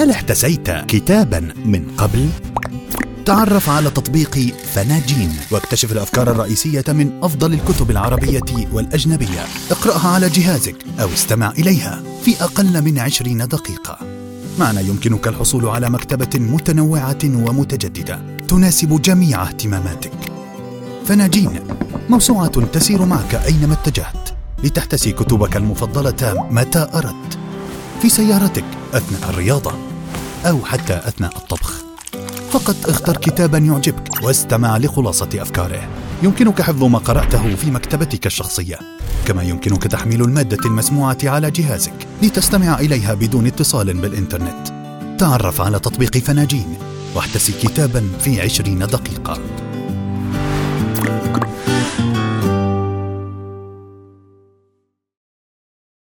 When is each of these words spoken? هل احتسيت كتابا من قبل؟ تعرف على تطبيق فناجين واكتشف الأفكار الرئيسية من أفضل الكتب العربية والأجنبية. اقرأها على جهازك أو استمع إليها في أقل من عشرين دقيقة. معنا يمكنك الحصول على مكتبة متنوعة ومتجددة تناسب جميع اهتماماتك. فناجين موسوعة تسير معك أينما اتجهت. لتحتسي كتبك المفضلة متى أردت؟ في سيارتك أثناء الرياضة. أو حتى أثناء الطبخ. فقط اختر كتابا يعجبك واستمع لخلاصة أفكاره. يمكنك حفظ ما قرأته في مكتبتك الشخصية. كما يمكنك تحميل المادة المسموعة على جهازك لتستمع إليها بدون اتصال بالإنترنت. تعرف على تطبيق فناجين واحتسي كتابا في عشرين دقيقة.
هل 0.00 0.10
احتسيت 0.10 0.70
كتابا 0.70 1.40
من 1.64 1.90
قبل؟ 1.96 2.28
تعرف 3.26 3.68
على 3.68 3.90
تطبيق 3.90 4.54
فناجين 4.74 5.32
واكتشف 5.50 5.92
الأفكار 5.92 6.30
الرئيسية 6.30 6.84
من 6.88 7.18
أفضل 7.22 7.52
الكتب 7.52 7.90
العربية 7.90 8.68
والأجنبية. 8.72 9.44
اقرأها 9.70 10.08
على 10.08 10.28
جهازك 10.28 10.76
أو 11.00 11.08
استمع 11.08 11.50
إليها 11.50 12.02
في 12.24 12.44
أقل 12.44 12.82
من 12.84 12.98
عشرين 12.98 13.48
دقيقة. 13.48 13.98
معنا 14.58 14.80
يمكنك 14.80 15.28
الحصول 15.28 15.68
على 15.68 15.90
مكتبة 15.90 16.38
متنوعة 16.38 17.18
ومتجددة 17.24 18.20
تناسب 18.48 19.02
جميع 19.02 19.42
اهتماماتك. 19.42 20.12
فناجين 21.06 21.60
موسوعة 22.08 22.66
تسير 22.66 23.04
معك 23.04 23.34
أينما 23.34 23.72
اتجهت. 23.72 24.30
لتحتسي 24.64 25.12
كتبك 25.12 25.56
المفضلة 25.56 26.46
متى 26.50 26.88
أردت؟ 26.94 27.38
في 28.02 28.08
سيارتك 28.08 28.64
أثناء 28.94 29.30
الرياضة. 29.30 29.89
أو 30.46 30.64
حتى 30.64 30.94
أثناء 30.94 31.36
الطبخ. 31.36 31.72
فقط 32.50 32.76
اختر 32.88 33.16
كتابا 33.16 33.58
يعجبك 33.58 34.22
واستمع 34.22 34.78
لخلاصة 34.78 35.28
أفكاره. 35.34 35.88
يمكنك 36.22 36.62
حفظ 36.62 36.84
ما 36.84 36.98
قرأته 36.98 37.56
في 37.56 37.70
مكتبتك 37.70 38.26
الشخصية. 38.26 38.78
كما 39.26 39.42
يمكنك 39.42 39.82
تحميل 39.82 40.22
المادة 40.22 40.58
المسموعة 40.64 41.18
على 41.24 41.50
جهازك 41.50 42.06
لتستمع 42.22 42.80
إليها 42.80 43.14
بدون 43.14 43.46
اتصال 43.46 43.94
بالإنترنت. 44.00 44.68
تعرف 45.18 45.60
على 45.60 45.78
تطبيق 45.78 46.18
فناجين 46.18 46.74
واحتسي 47.14 47.52
كتابا 47.52 48.08
في 48.20 48.40
عشرين 48.40 48.78
دقيقة. 48.78 49.38